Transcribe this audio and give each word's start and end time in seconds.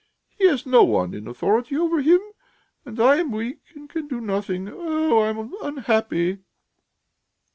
"He 0.35 0.47
has 0.47 0.65
no 0.65 0.83
one 0.83 1.13
in 1.13 1.27
authority 1.27 1.77
over 1.77 2.01
him, 2.01 2.19
and 2.85 2.99
I 2.99 3.17
am 3.17 3.31
weak 3.31 3.59
and 3.75 3.87
can 3.87 4.07
do 4.07 4.19
nothing. 4.19 4.67
Oh, 4.67 5.19
I 5.19 5.29
am 5.29 5.53
unhappy!" 5.61 6.39